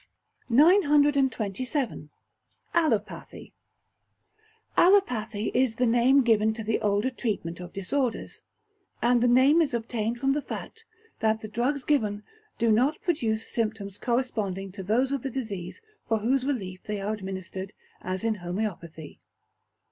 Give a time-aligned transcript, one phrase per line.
[0.49, 2.09] 927.
[2.73, 3.53] Allopathy
[4.75, 8.41] Allopathy is the name given to the older treatment of disorders,
[9.03, 10.85] and the name is obtained from the fact,
[11.19, 12.23] that the drugs given,
[12.57, 17.13] do not produce symptoms corresponding to those of the disease for whose relief they are
[17.13, 17.71] administered
[18.01, 19.19] as in homoeopathy.